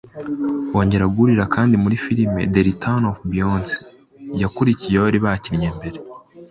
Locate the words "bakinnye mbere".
5.25-5.97